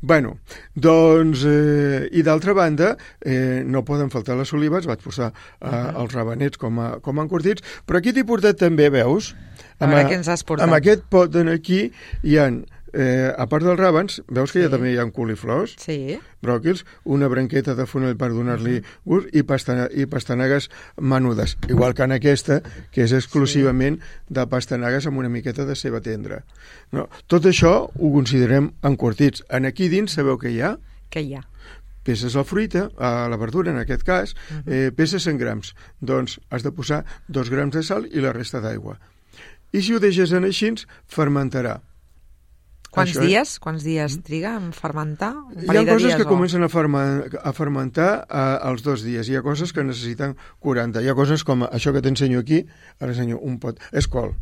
Bueno, 0.00 0.36
doncs, 0.74 1.42
eh, 1.48 2.08
i 2.16 2.22
d'altra 2.24 2.54
banda, 2.56 2.92
eh, 3.20 3.62
no 3.68 3.84
poden 3.86 4.10
faltar 4.12 4.36
les 4.38 4.52
olives, 4.56 4.88
vaig 4.88 5.02
posar 5.04 5.30
eh, 5.32 5.70
els 5.70 6.14
rabanets 6.14 6.60
com 6.60 6.80
a, 6.82 6.88
com 7.04 7.20
a 7.20 7.26
encurtits, 7.26 7.62
però 7.86 8.00
aquí 8.00 8.14
t'he 8.16 8.24
portat 8.28 8.58
també, 8.60 8.88
veus? 8.92 9.32
A 9.78 9.88
veure 9.90 10.08
què 10.08 10.18
ens 10.20 10.30
has 10.32 10.44
portat. 10.46 10.66
Amb 10.66 10.78
aquest 10.78 11.04
pot 11.12 11.36
aquí 11.42 11.84
hi 12.22 12.38
han, 12.40 12.62
eh, 12.92 13.32
a 13.36 13.46
part 13.48 13.64
dels 13.64 13.78
ràbans, 13.80 14.22
veus 14.28 14.52
que 14.52 14.60
Sí. 14.60 14.64
ja 14.64 14.70
també 14.70 14.92
hi 14.92 14.98
ha 14.98 15.10
coliflors, 15.10 15.74
Sí. 15.78 16.18
bròquils, 16.42 16.84
una 17.04 17.28
branqueta 17.28 17.74
de 17.74 17.86
fonell 17.86 18.16
per 18.16 18.30
donar-li 18.30 18.82
gust 19.04 19.28
i, 19.32 19.42
pastana, 19.42 19.88
i 19.94 20.06
pastanagues 20.06 20.68
menudes, 21.00 21.56
igual 21.68 21.94
que 21.94 22.02
en 22.02 22.12
aquesta, 22.12 22.62
que 22.90 23.02
és 23.04 23.12
exclusivament 23.12 24.00
de 24.28 24.46
pastanagues 24.46 25.06
amb 25.06 25.18
una 25.18 25.28
miqueta 25.28 25.64
de 25.64 25.74
ceba 25.76 26.00
tendra. 26.00 26.44
No, 26.92 27.08
tot 27.26 27.44
això 27.44 27.90
ho 27.98 28.12
considerem 28.12 28.72
encurtits. 28.82 29.44
En 29.48 29.64
aquí 29.64 29.88
dins 29.88 30.12
sabeu 30.12 30.38
què 30.38 30.50
hi 30.50 30.60
ha? 30.60 30.76
Què 31.10 31.22
hi 31.24 31.34
ha? 31.34 31.42
Peses 32.02 32.34
la 32.34 32.42
fruita, 32.42 32.90
a 32.98 33.28
la 33.30 33.36
verdura 33.36 33.70
en 33.70 33.78
aquest 33.78 34.02
cas, 34.02 34.34
eh, 34.66 34.90
peses 34.94 35.22
100 35.22 35.38
grams. 35.38 35.74
Doncs 36.00 36.40
has 36.50 36.64
de 36.64 36.72
posar 36.72 37.04
2 37.28 37.48
grams 37.48 37.74
de 37.76 37.82
sal 37.84 38.06
i 38.10 38.18
la 38.20 38.32
resta 38.32 38.60
d'aigua. 38.60 38.98
I 39.72 39.80
si 39.82 39.94
ho 39.94 40.00
deixes 40.00 40.32
en 40.32 40.44
així, 40.44 40.74
fermentarà. 41.06 41.80
Quants 42.92 43.14
Això 43.14 43.24
dies? 43.24 43.54
Quants 43.62 43.84
dies 43.86 44.18
triga 44.26 44.50
en 44.58 44.68
fermentar? 44.76 45.30
Un 45.48 45.64
Hi 45.64 45.78
ha 45.80 45.84
coses 45.86 46.02
dies 46.04 46.16
que 46.20 46.26
o- 46.26 46.28
comencen 46.28 46.62
a, 46.62 46.68
ferma, 46.68 47.02
a 47.40 47.52
fermentar 47.56 48.10
eh, 48.28 48.42
als 48.68 48.82
dos 48.84 49.00
dies. 49.06 49.30
Hi 49.32 49.38
ha 49.38 49.42
coses 49.42 49.72
que 49.72 49.84
necessiten 49.84 50.36
40. 50.60 51.00
Hi 51.00 51.08
ha 51.08 51.14
coses 51.16 51.42
com 51.48 51.64
això 51.70 51.94
que 51.96 52.02
t'ensenyo 52.04 52.42
aquí, 52.44 52.66
ara 53.00 53.14
ensenyo 53.14 53.38
un 53.40 53.56
pot, 53.62 53.80
és 53.96 54.08
col. 54.12 54.34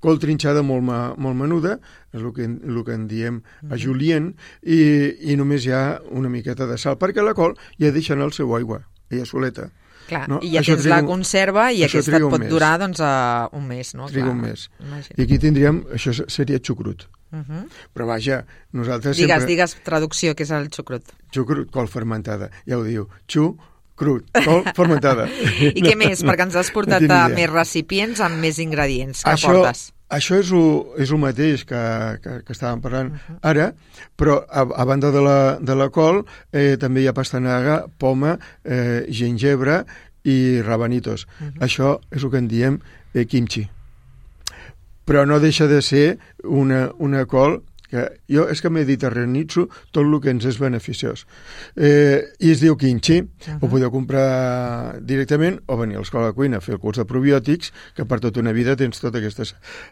Col 0.00 0.16
trinxada 0.16 0.62
molt, 0.64 0.80
ma, 0.80 1.00
molt 1.20 1.36
menuda, 1.36 1.74
és 2.16 2.22
el 2.22 2.32
que, 2.32 2.46
el 2.48 2.78
que 2.86 2.94
en 2.96 3.04
diem 3.10 3.42
a 3.68 3.76
julien, 3.76 4.30
i, 4.64 4.80
i 5.28 5.36
només 5.36 5.66
hi 5.68 5.74
ha 5.76 6.00
una 6.16 6.30
miqueta 6.32 6.64
de 6.70 6.78
sal, 6.80 6.96
perquè 6.96 7.20
la 7.20 7.34
col 7.36 7.52
ja 7.76 7.92
deixa 7.92 8.14
anar 8.16 8.30
el 8.30 8.32
seu 8.32 8.54
aigua, 8.56 8.80
ella 9.12 9.26
soleta. 9.28 9.68
Clar, 10.10 10.24
No, 10.28 10.40
i 10.42 10.50
ja 10.56 10.60
això 10.64 10.74
tens 10.74 10.82
triga 10.88 10.96
la 11.00 11.06
conserva 11.06 11.68
i 11.70 11.84
aquesta 11.86 12.16
et 12.18 12.26
pot 12.26 12.42
mes. 12.42 12.50
durar 12.50 12.74
doncs, 12.82 12.98
uh, 12.98 13.46
un 13.56 13.66
mes, 13.70 13.94
no? 13.94 14.08
Triga 14.10 14.26
Clar, 14.26 14.34
un 14.34 14.40
mes. 14.42 14.66
imagina't. 14.82 15.18
I 15.18 15.22
aquí 15.28 15.38
tindríem, 15.38 15.80
això 15.94 16.14
seria 16.26 16.58
xucrut. 16.58 17.06
Uh 17.30 17.38
-huh. 17.46 17.64
Però 17.94 18.06
vaja, 18.06 18.44
nosaltres 18.72 19.16
Digues, 19.16 19.30
sempre... 19.30 19.46
digues 19.46 19.76
traducció, 19.84 20.34
que 20.34 20.42
és 20.42 20.50
el 20.50 20.68
xucrut. 20.68 21.04
Xucrut, 21.32 21.70
col 21.70 21.86
fermentada, 21.88 22.50
ja 22.66 22.76
ho 22.78 22.82
diu. 22.82 23.06
Xu, 23.28 23.56
crut, 23.94 24.26
col 24.44 24.64
fermentada. 24.78 25.28
I 25.60 25.80
què 25.80 25.94
més? 25.96 26.24
Perquè 26.24 26.42
ens 26.42 26.56
has 26.56 26.70
portat 26.72 26.98
tinc 26.98 27.10
a 27.12 27.26
idea. 27.26 27.36
més 27.36 27.50
recipients 27.50 28.20
amb 28.20 28.36
més 28.40 28.58
ingredients. 28.58 29.22
Què 29.22 29.32
això, 29.34 29.52
portes? 29.52 29.92
Això 30.10 30.40
és 30.42 30.50
el, 30.50 30.68
és 30.98 31.10
el 31.14 31.20
mateix 31.22 31.62
que, 31.68 31.80
que, 32.22 32.36
que 32.46 32.54
estàvem 32.54 32.80
parlant 32.82 33.12
uh 33.12 33.18
-huh. 33.18 33.38
ara, 33.42 33.72
però 34.18 34.40
a, 34.48 34.66
a 34.82 34.84
banda 34.84 35.10
de 35.14 35.20
la, 35.22 35.58
de 35.60 35.74
la 35.74 35.88
col 35.88 36.24
eh, 36.52 36.76
també 36.76 37.02
hi 37.02 37.08
ha 37.08 37.12
pastanaga, 37.12 37.84
poma, 37.98 38.38
eh, 38.64 39.06
gingebre 39.08 39.84
i 40.24 40.60
rabanitos. 40.62 41.26
Uh 41.26 41.46
-huh. 41.46 41.60
Això 41.66 42.00
és 42.10 42.24
el 42.24 42.30
que 42.30 42.38
en 42.38 42.48
diem 42.48 42.80
eh, 43.14 43.26
kimchi. 43.26 43.68
Però 45.06 45.26
no 45.26 45.40
deixa 45.40 45.66
de 45.66 45.82
ser 45.82 46.18
una, 46.44 46.90
una 46.98 47.24
col 47.26 47.62
que 47.90 48.06
jo 48.30 48.46
és 48.48 48.62
que 48.62 48.70
mediterranitzo 48.70 49.66
tot 49.90 50.04
el 50.04 50.18
que 50.22 50.30
ens 50.30 50.46
és 50.46 50.58
beneficiós. 50.62 51.26
Eh, 51.76 52.22
I 52.38 52.52
es 52.54 52.60
diu 52.62 52.76
kimchi, 52.76 53.20
uh 53.20 53.26
-huh. 53.26 53.58
ho 53.60 53.68
podeu 53.68 53.90
comprar 53.90 55.00
directament 55.02 55.60
o 55.66 55.76
venir 55.76 55.96
a 55.96 55.98
l'escola 55.98 56.26
de 56.26 56.32
cuina 56.32 56.56
a 56.58 56.60
fer 56.60 56.74
el 56.74 56.80
curs 56.80 56.98
de 56.98 57.04
probiòtics, 57.04 57.72
que 57.94 58.04
per 58.04 58.20
tota 58.20 58.40
una 58.40 58.52
vida 58.52 58.76
tens 58.76 59.00
tota 59.00 59.18
aquesta 59.18 59.44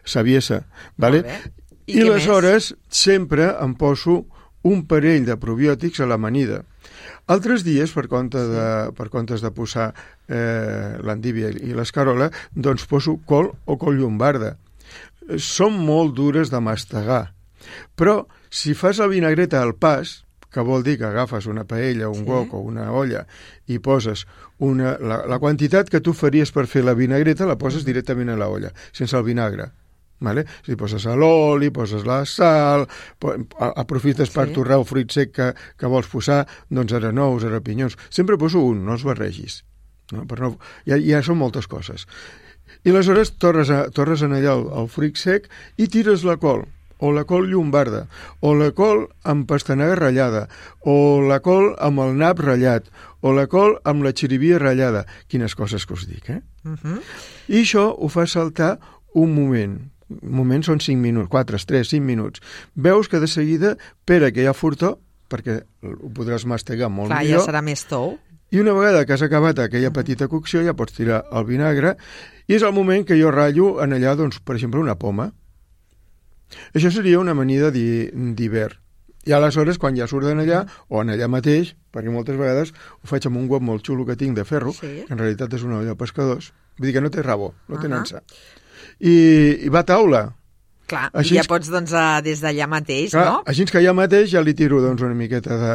saviesa. 0.03 0.65
Vale? 0.97 1.19
I 1.19 1.59
I, 1.89 2.01
aleshores 2.01 2.75
sempre 2.87 3.49
em 3.61 3.73
poso 3.73 4.25
un 4.61 4.83
parell 4.85 5.25
de 5.25 5.37
probiòtics 5.39 6.01
a 6.03 6.07
l'amanida. 6.09 6.63
Altres 7.29 7.63
dies, 7.65 7.91
per, 7.95 8.07
compte 8.11 8.37
de, 8.37 8.67
per 8.97 9.07
comptes 9.13 9.41
de 9.41 9.51
posar 9.55 9.89
eh, 10.27 10.97
l'endívia 11.05 11.49
i 11.49 11.73
l'escarola, 11.77 12.29
doncs 12.53 12.85
poso 12.89 13.17
col 13.25 13.53
o 13.65 13.77
col 13.81 13.97
llombarda. 13.97 14.55
Són 15.37 15.77
molt 15.85 16.15
dures 16.17 16.49
de 16.49 16.61
mastegar, 16.61 17.29
però 17.95 18.25
si 18.49 18.73
fas 18.73 18.97
la 18.99 19.07
vinagreta 19.07 19.61
al 19.61 19.75
pas, 19.75 20.23
que 20.49 20.61
vol 20.65 20.81
dir 20.81 20.97
que 20.97 21.05
agafes 21.05 21.45
una 21.45 21.63
paella, 21.69 22.07
un 22.09 22.23
Sí. 22.23 22.29
wok 22.29 22.53
o 22.57 22.59
una 22.65 22.91
olla 22.91 23.25
i 23.67 23.77
poses 23.79 24.25
una, 24.57 24.95
la, 24.99 25.19
la 25.29 25.37
quantitat 25.39 25.89
que 25.89 26.01
tu 26.01 26.13
faries 26.13 26.51
per 26.51 26.65
fer 26.67 26.81
la 26.83 26.95
vinagreta 26.97 27.45
la 27.45 27.57
poses 27.57 27.85
directament 27.85 28.29
a 28.33 28.35
la 28.35 28.47
olla, 28.49 28.71
sense 28.91 29.15
el 29.15 29.23
vinagre. 29.23 29.69
Vale? 30.19 30.43
Si 30.65 30.75
poses 30.75 31.05
l'oli, 31.05 31.69
poses 31.71 32.03
la 32.03 32.25
sal, 32.25 32.87
aprofites 33.75 34.29
per 34.29 34.47
Sí. 34.47 34.53
torrar 34.53 34.79
el 34.79 34.85
fruit 34.85 35.11
sec 35.11 35.31
que, 35.31 35.53
que 35.77 35.87
vols 35.87 36.07
posar, 36.07 36.45
doncs 36.69 36.93
ara 36.93 37.11
nous, 37.11 37.43
ara 37.43 37.61
pinyons. 37.61 37.95
Sempre 38.09 38.37
poso 38.37 38.59
un, 38.59 38.83
no 38.85 38.93
els 38.97 39.03
barregis. 39.03 39.63
No? 40.11 40.25
Per 40.25 40.39
no, 40.39 40.57
ja, 40.85 40.97
ja 40.97 41.21
són 41.23 41.37
moltes 41.37 41.67
coses. 41.67 42.07
I 42.83 42.89
aleshores 42.91 43.31
torres, 43.37 43.69
a, 43.69 43.89
torres 43.91 44.21
en 44.25 44.33
allà 44.33 44.57
el, 44.57 44.67
el 44.81 44.87
fruit 44.89 45.15
sec 45.15 45.47
i 45.77 45.87
tires 45.87 46.23
la 46.27 46.37
col, 46.37 46.65
o 46.99 47.11
la 47.15 47.25
col 47.25 47.49
llombarda, 47.49 48.05
o 48.39 48.53
la 48.55 48.71
col 48.75 49.07
amb 49.23 49.47
pastanaga 49.47 49.95
ratllada, 49.95 50.47
o 50.83 51.21
la 51.23 51.39
col 51.43 51.73
amb 51.79 52.03
el 52.03 52.17
nap 52.19 52.41
ratllat, 52.43 52.89
o 53.21 53.33
la 53.35 53.47
col 53.47 53.77
amb 53.87 54.03
la 54.03 54.13
xirivia 54.13 54.59
ratllada. 54.59 55.05
Quines 55.27 55.55
coses 55.55 55.85
que 55.85 55.95
us 55.95 56.07
dic, 56.07 56.29
eh? 56.29 56.41
Uh 56.65 56.75
-huh. 56.75 57.01
I 57.47 57.61
això 57.63 57.95
ho 57.97 58.09
fa 58.09 58.27
saltar 58.27 58.79
un 59.13 59.33
moment. 59.33 59.79
Un 60.09 60.35
moment 60.35 60.63
són 60.63 60.79
5 60.79 60.99
minuts, 60.99 61.29
4, 61.29 61.57
3, 61.65 61.87
5 61.87 62.05
minuts. 62.05 62.41
Veus 62.75 63.07
que 63.07 63.19
de 63.19 63.27
seguida, 63.27 63.77
per 64.05 64.31
que 64.33 64.41
hi 64.41 64.45
ha 64.45 64.53
furtó, 64.53 64.99
perquè 65.29 65.61
ho 65.83 66.09
podràs 66.09 66.45
mastegar 66.45 66.89
molt 66.89 67.11
Clar, 67.11 67.21
ja 67.21 67.27
millor, 67.27 67.45
serà 67.45 67.61
més 67.61 67.85
tou. 67.85 68.17
i 68.51 68.59
una 68.59 68.73
vegada 68.73 69.05
que 69.05 69.13
has 69.13 69.21
acabat 69.21 69.59
aquella 69.59 69.91
petita 69.91 70.27
cocció 70.27 70.63
ja 70.65 70.73
pots 70.73 70.93
tirar 70.93 71.23
el 71.31 71.45
vinagre 71.45 71.95
i 72.47 72.55
és 72.55 72.63
el 72.63 72.73
moment 72.73 73.05
que 73.05 73.19
jo 73.19 73.29
ratllo 73.29 73.75
en 73.83 73.93
allà, 73.93 74.15
doncs, 74.15 74.39
per 74.39 74.55
exemple, 74.55 74.81
una 74.81 74.95
poma. 74.95 75.31
Això 76.73 76.91
seria 76.91 77.19
una 77.19 77.31
amanida 77.31 77.71
d'hi- 77.71 78.09
d'hivern. 78.35 78.77
I 79.25 79.33
aleshores, 79.35 79.77
quan 79.77 79.95
ja 79.95 80.07
surt 80.07 80.25
d'allà, 80.25 80.65
o 80.87 81.01
en 81.01 81.09
allà 81.09 81.27
mateix, 81.27 81.75
perquè 81.93 82.09
moltes 82.09 82.37
vegades 82.39 82.71
ho 82.71 83.05
faig 83.07 83.25
amb 83.27 83.37
un 83.37 83.47
guap 83.47 83.61
molt 83.61 83.85
xulo 83.85 84.05
que 84.05 84.15
tinc 84.15 84.35
de 84.35 84.45
ferro, 84.45 84.71
Sí. 84.73 85.03
que 85.05 85.13
en 85.13 85.17
realitat 85.19 85.53
és 85.53 85.63
una 85.63 85.77
olla 85.79 85.89
de 85.89 85.95
pescadors, 85.95 86.53
vull 86.77 86.87
dir 86.87 86.93
que 86.93 87.01
no 87.01 87.09
té 87.11 87.21
rabo, 87.21 87.53
no 87.67 87.77
té 87.79 87.87
Ahà. 87.87 87.89
nansa. 87.97 88.23
I, 88.99 89.65
I 89.65 89.69
va 89.69 89.79
a 89.79 89.85
taula. 89.85 90.35
Clar, 90.89 91.09
Així 91.13 91.35
i 91.35 91.37
ja 91.37 91.43
pots, 91.47 91.69
doncs, 91.69 91.93
eh, 91.93 92.21
des 92.25 92.41
d'allà 92.41 92.65
mateix, 92.67 93.11
Clar, 93.13 93.25
no? 93.29 93.43
Així 93.45 93.65
que 93.69 93.81
ja 93.85 93.93
mateix 93.93 94.31
ja 94.33 94.41
li 94.41 94.55
tiro 94.57 94.81
doncs, 94.81 95.01
una 95.05 95.13
miqueta 95.15 95.57
de, 95.61 95.73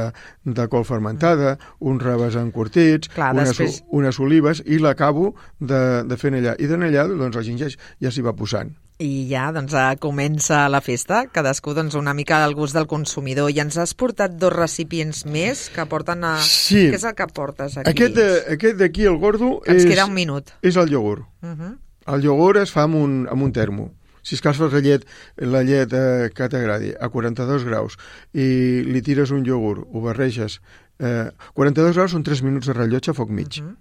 de 0.58 0.68
col 0.68 0.84
fermentada, 0.84 1.56
uns 1.80 2.02
raves 2.02 2.34
encurtits, 2.40 3.08
Clar, 3.14 3.32
unes, 3.34 3.52
després- 3.54 3.82
unes 3.94 4.18
olives, 4.20 4.62
i 4.66 4.78
l'acabo 4.82 5.34
de, 5.60 6.02
de 6.04 6.16
fer 6.18 6.32
allà. 6.34 6.56
I 6.58 6.66
d'en 6.66 6.82
allà, 6.82 7.06
doncs, 7.08 7.36
el 7.36 7.44
ginger 7.46 7.70
ja 8.02 8.10
s'hi 8.10 8.22
va 8.26 8.32
posant. 8.34 8.74
I 9.02 9.26
ja, 9.30 9.48
doncs, 9.54 9.72
eh, 9.74 9.96
comença 9.98 10.68
la 10.70 10.80
festa, 10.80 11.24
cadascú, 11.34 11.72
doncs, 11.74 11.94
una 11.98 12.12
mica 12.14 12.44
al 12.44 12.54
gust 12.54 12.74
del 12.74 12.86
consumidor. 12.86 13.50
I 13.50 13.58
ens 13.64 13.76
has 13.82 13.92
portat 13.94 14.36
dos 14.38 14.52
recipients 14.54 15.24
més 15.26 15.68
que 15.74 15.86
porten 15.90 16.22
a... 16.24 16.36
Sí. 16.42 16.88
Què 16.92 17.00
és 17.00 17.04
el 17.10 17.14
que 17.18 17.26
portes 17.34 17.74
aquí? 17.78 17.90
Aquest 17.90 18.14
de- 18.14 18.54
Aquest 18.54 18.78
d'aquí, 18.78 19.02
el 19.10 19.18
gordo, 19.18 19.60
Que 19.64 19.72
ens 19.74 19.82
és, 19.84 19.90
queda 19.90 20.06
un 20.06 20.14
minut. 20.14 20.52
és 20.62 20.76
el 20.76 20.90
iogurt. 20.94 21.26
Uh 21.42 21.48
-huh. 21.58 21.72
El 22.14 22.24
iogurt 22.24 22.60
es 22.62 22.70
fa 22.70 22.82
amb 22.86 22.94
un, 22.94 23.26
amb 23.30 23.42
un 23.42 23.52
termo. 23.52 23.90
Si 24.24 24.34
escalfes 24.38 24.72
la 24.72 24.80
llet, 24.80 25.04
la 25.44 25.60
llet 25.62 25.92
eh, 25.92 26.30
que 26.34 26.48
t'agradi 26.48 26.94
a 26.98 27.10
42 27.12 27.64
graus 27.68 27.98
i 28.32 28.82
li 28.88 29.02
tires 29.04 29.30
un 29.36 29.44
iogurt, 29.46 29.84
ho 29.92 30.00
barreges... 30.00 30.58
Eh, 30.98 31.26
42 31.54 31.92
graus 31.96 32.12
són 32.14 32.22
3 32.24 32.40
minuts 32.46 32.66
de 32.70 32.72
rellotge 32.76 33.10
a 33.10 33.14
foc 33.14 33.28
mig. 33.30 33.58
Uh 33.60 33.66
-huh. 33.66 33.74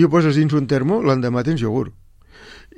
I 0.00 0.04
ho 0.04 0.08
poses 0.08 0.34
dins 0.36 0.52
un 0.56 0.66
termo, 0.66 1.02
l'endemà 1.02 1.42
tens 1.44 1.60
iogurt. 1.60 1.92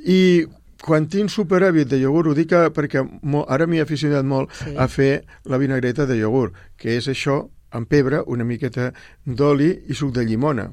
I 0.06 0.46
quan 0.82 1.06
tinc 1.08 1.30
superàvit 1.30 1.88
de 1.88 1.98
iogurt, 2.00 2.28
ho 2.28 2.34
dic 2.34 2.48
que- 2.48 2.70
perquè 2.72 3.02
mo, 3.22 3.44
ara 3.48 3.66
m'hi 3.66 3.78
he 3.78 3.82
aficionat 3.82 4.24
molt 4.24 4.50
Sí. 4.52 4.74
a 4.76 4.88
fer 4.88 5.24
la 5.44 5.58
vinagreta 5.58 6.06
de 6.06 6.16
iogurt, 6.16 6.54
que 6.76 6.96
és 6.96 7.06
això, 7.08 7.48
amb 7.70 7.86
pebre, 7.88 8.22
una 8.26 8.44
miqueta 8.44 8.92
d'oli 9.24 9.84
i 9.88 9.94
suc 9.94 10.12
de 10.12 10.24
llimona. 10.24 10.72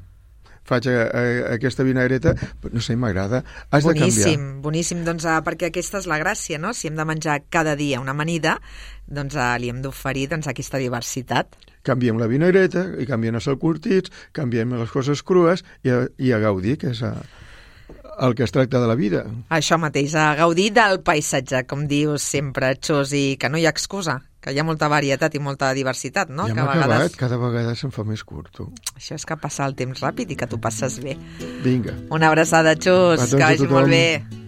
Faig 0.68 0.88
a, 0.90 0.96
a, 1.08 1.22
aquesta 1.54 1.86
vinagreta, 1.86 2.34
no 2.72 2.82
sé, 2.84 2.96
m'agrada. 3.00 3.42
Has 3.70 3.86
de 3.86 3.94
canviar. 3.94 4.10
Boníssim, 4.10 4.46
boníssim, 4.64 5.02
doncs, 5.06 5.24
eh, 5.24 5.38
perquè 5.46 5.70
aquesta 5.72 6.02
és 6.02 6.08
la 6.10 6.20
gràcia, 6.20 6.60
no? 6.60 6.74
Si 6.76 6.90
hem 6.90 6.98
de 6.98 7.08
menjar 7.08 7.40
cada 7.48 7.74
dia 7.78 8.02
una 8.02 8.12
amanida, 8.16 8.58
doncs 9.06 9.38
eh, 9.38 9.48
li 9.62 9.72
hem 9.72 9.80
d'oferir 9.84 10.28
doncs, 10.34 10.50
aquesta 10.50 10.80
diversitat. 10.82 11.56
Canviem 11.88 12.20
la 12.20 12.28
vinagreta, 12.28 12.84
i 13.00 13.08
canvien 13.08 13.38
els 13.38 13.48
curtits, 13.60 14.12
canviem 14.36 14.76
les 14.76 14.92
coses 14.92 15.24
crues 15.24 15.64
i 15.86 15.94
a, 15.94 16.02
i 16.20 16.34
a 16.36 16.40
gaudir, 16.42 16.76
que 16.82 16.92
és 16.92 17.02
a, 17.06 17.14
el 18.20 18.34
que 18.34 18.44
es 18.44 18.52
tracta 18.52 18.80
de 18.82 18.88
la 18.90 18.98
vida. 18.98 19.24
Això 19.54 19.78
mateix, 19.80 20.14
a 20.18 20.34
gaudir 20.36 20.70
del 20.76 21.00
paisatge, 21.06 21.64
com 21.70 21.86
dius 21.88 22.26
sempre, 22.26 22.74
Xos, 22.76 23.14
i 23.16 23.38
que 23.40 23.48
no 23.48 23.56
hi 23.60 23.64
ha 23.64 23.72
excusa, 23.72 24.18
que 24.40 24.54
hi 24.54 24.58
ha 24.60 24.64
molta 24.66 24.88
varietat 24.88 25.34
i 25.34 25.42
molta 25.42 25.72
diversitat, 25.74 26.30
no? 26.30 26.46
ja 26.48 26.54
que 26.54 26.60
a 26.62 26.66
acabat, 26.70 26.88
vegades 26.88 27.16
cada 27.18 27.38
vegada 27.42 27.74
se'n 27.78 27.94
fa 27.94 28.04
més 28.06 28.22
curt, 28.24 28.52
tu. 28.54 28.68
això 28.96 29.18
és 29.18 29.26
que 29.26 29.36
passa 29.36 29.66
el 29.66 29.74
temps 29.78 30.02
ràpid 30.04 30.34
i 30.34 30.38
que 30.38 30.46
tu 30.46 30.60
passes 30.62 31.00
bé. 31.02 31.16
Vinga. 31.64 31.96
Una 32.14 32.30
abraçada, 32.30 32.76
Petons 32.78 33.34
que 33.34 33.42
vagi 33.42 33.66
molt 33.70 33.90
bé. 33.90 34.47